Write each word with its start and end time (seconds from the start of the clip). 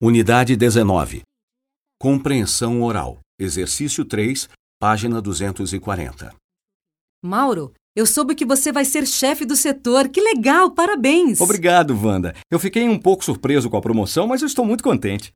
Unidade 0.00 0.54
19. 0.54 1.22
Compreensão 2.00 2.82
oral. 2.82 3.18
Exercício 3.36 4.04
3, 4.04 4.48
página 4.78 5.20
240. 5.20 6.32
Mauro, 7.20 7.72
eu 7.96 8.06
soube 8.06 8.36
que 8.36 8.46
você 8.46 8.70
vai 8.70 8.84
ser 8.84 9.04
chefe 9.08 9.44
do 9.44 9.56
setor. 9.56 10.08
Que 10.08 10.20
legal, 10.20 10.70
parabéns! 10.70 11.40
Obrigado, 11.40 11.98
Wanda. 12.00 12.32
Eu 12.48 12.60
fiquei 12.60 12.88
um 12.88 12.96
pouco 12.96 13.24
surpreso 13.24 13.68
com 13.68 13.76
a 13.76 13.80
promoção, 13.80 14.28
mas 14.28 14.40
eu 14.40 14.46
estou 14.46 14.64
muito 14.64 14.84
contente. 14.84 15.32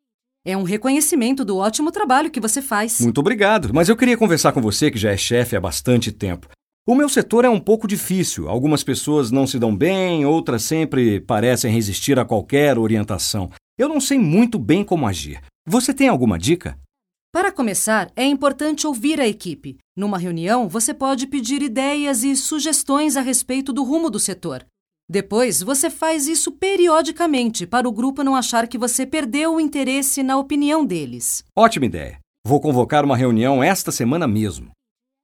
É 0.46 0.56
um 0.56 0.62
reconhecimento 0.62 1.44
do 1.44 1.56
ótimo 1.56 1.90
trabalho 1.90 2.30
que 2.30 2.38
você 2.38 2.62
faz. 2.62 3.00
Muito 3.00 3.18
obrigado, 3.18 3.74
mas 3.74 3.88
eu 3.88 3.96
queria 3.96 4.16
conversar 4.16 4.52
com 4.52 4.62
você 4.62 4.92
que 4.92 4.98
já 4.98 5.10
é 5.10 5.16
chefe 5.16 5.56
há 5.56 5.60
bastante 5.60 6.12
tempo. 6.12 6.46
O 6.86 6.94
meu 6.94 7.08
setor 7.08 7.44
é 7.44 7.48
um 7.48 7.58
pouco 7.58 7.88
difícil. 7.88 8.48
Algumas 8.48 8.84
pessoas 8.84 9.32
não 9.32 9.44
se 9.44 9.58
dão 9.58 9.76
bem, 9.76 10.24
outras 10.24 10.62
sempre 10.62 11.20
parecem 11.20 11.72
resistir 11.72 12.16
a 12.16 12.24
qualquer 12.24 12.78
orientação. 12.78 13.50
Eu 13.78 13.88
não 13.88 14.00
sei 14.00 14.18
muito 14.18 14.58
bem 14.58 14.84
como 14.84 15.06
agir. 15.06 15.40
Você 15.66 15.94
tem 15.94 16.08
alguma 16.08 16.38
dica? 16.38 16.78
Para 17.32 17.50
começar, 17.50 18.12
é 18.14 18.24
importante 18.24 18.86
ouvir 18.86 19.18
a 19.18 19.26
equipe. 19.26 19.78
Numa 19.96 20.18
reunião, 20.18 20.68
você 20.68 20.92
pode 20.92 21.26
pedir 21.26 21.62
ideias 21.62 22.22
e 22.22 22.36
sugestões 22.36 23.16
a 23.16 23.22
respeito 23.22 23.72
do 23.72 23.82
rumo 23.82 24.10
do 24.10 24.18
setor. 24.18 24.66
Depois, 25.08 25.62
você 25.62 25.88
faz 25.88 26.26
isso 26.28 26.52
periodicamente 26.52 27.66
para 27.66 27.88
o 27.88 27.92
grupo 27.92 28.22
não 28.22 28.36
achar 28.36 28.68
que 28.68 28.76
você 28.76 29.06
perdeu 29.06 29.54
o 29.54 29.60
interesse 29.60 30.22
na 30.22 30.38
opinião 30.38 30.84
deles. 30.84 31.42
Ótima 31.56 31.86
ideia. 31.86 32.18
Vou 32.46 32.60
convocar 32.60 33.04
uma 33.04 33.16
reunião 33.16 33.62
esta 33.62 33.90
semana 33.90 34.28
mesmo. 34.28 34.70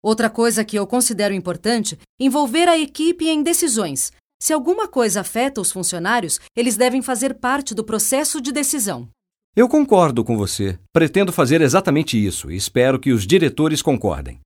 Outra 0.02 0.30
coisa 0.30 0.64
que 0.64 0.78
eu 0.78 0.86
considero 0.86 1.34
importante, 1.34 1.98
envolver 2.18 2.68
a 2.68 2.78
equipe 2.78 3.28
em 3.28 3.42
decisões. 3.42 4.12
Se 4.40 4.52
alguma 4.52 4.86
coisa 4.86 5.20
afeta 5.22 5.60
os 5.60 5.72
funcionários, 5.72 6.40
eles 6.56 6.76
devem 6.76 7.02
fazer 7.02 7.34
parte 7.34 7.74
do 7.74 7.84
processo 7.84 8.40
de 8.40 8.52
decisão. 8.52 9.08
Eu 9.56 9.68
concordo 9.68 10.24
com 10.24 10.36
você. 10.36 10.78
Pretendo 10.92 11.32
fazer 11.32 11.60
exatamente 11.60 12.16
isso 12.16 12.50
e 12.50 12.56
espero 12.56 13.00
que 13.00 13.10
os 13.10 13.26
diretores 13.26 13.82
concordem. 13.82 14.38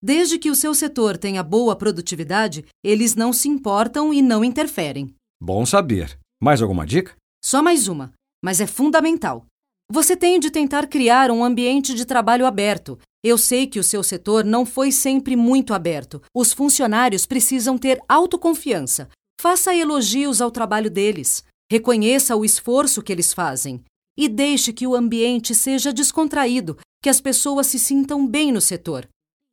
Desde 0.00 0.38
que 0.38 0.50
o 0.50 0.54
seu 0.54 0.74
setor 0.74 1.16
tenha 1.18 1.42
boa 1.42 1.74
produtividade, 1.74 2.64
eles 2.84 3.16
não 3.16 3.32
se 3.32 3.48
importam 3.48 4.14
e 4.14 4.22
não 4.22 4.44
interferem. 4.44 5.12
Bom 5.42 5.66
saber. 5.66 6.16
Mais 6.40 6.62
alguma 6.62 6.86
dica? 6.86 7.16
Só 7.44 7.62
mais 7.62 7.88
uma, 7.88 8.12
mas 8.44 8.60
é 8.60 8.66
fundamental. 8.66 9.46
Você 9.90 10.16
tem 10.16 10.38
de 10.38 10.50
tentar 10.50 10.86
criar 10.86 11.30
um 11.30 11.44
ambiente 11.44 11.94
de 11.94 12.04
trabalho 12.04 12.46
aberto. 12.46 12.98
Eu 13.24 13.36
sei 13.36 13.66
que 13.66 13.80
o 13.80 13.84
seu 13.84 14.02
setor 14.02 14.44
não 14.44 14.64
foi 14.64 14.92
sempre 14.92 15.34
muito 15.34 15.74
aberto. 15.74 16.22
Os 16.34 16.52
funcionários 16.52 17.26
precisam 17.26 17.76
ter 17.76 18.00
autoconfiança. 18.08 19.08
Faça 19.44 19.76
elogios 19.76 20.40
ao 20.40 20.50
trabalho 20.50 20.90
deles. 20.90 21.44
Reconheça 21.70 22.34
o 22.34 22.46
esforço 22.46 23.02
que 23.02 23.12
eles 23.12 23.34
fazem. 23.34 23.84
E 24.16 24.26
deixe 24.26 24.72
que 24.72 24.86
o 24.86 24.94
ambiente 24.94 25.54
seja 25.54 25.92
descontraído, 25.92 26.78
que 27.02 27.10
as 27.10 27.20
pessoas 27.20 27.66
se 27.66 27.78
sintam 27.78 28.26
bem 28.26 28.50
no 28.50 28.62
setor. 28.62 29.06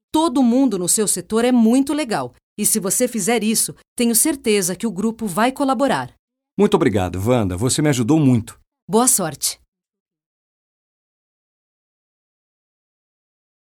Todo 0.10 0.42
mundo 0.42 0.80
no 0.80 0.88
seu 0.88 1.10
setor 1.10 1.44
é 1.44 1.52
muito 1.52 1.92
legal. 1.92 2.34
E 2.58 2.66
se 2.66 2.80
você 2.80 3.06
fizer 3.06 3.44
isso, 3.44 3.76
tenho 3.94 4.16
certeza 4.16 4.78
que 4.78 4.88
o 4.88 4.92
grupo 4.92 5.28
vai 5.28 5.52
colaborar. 5.52 6.14
Muito 6.58 6.76
obrigado, 6.76 7.22
Wanda. 7.22 7.58
Você 7.58 7.82
me 7.82 7.90
ajudou 7.90 8.18
muito. 8.18 8.58
Boa 8.90 9.10
sorte! 9.10 9.61